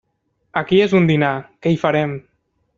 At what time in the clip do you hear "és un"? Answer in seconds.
0.85-1.05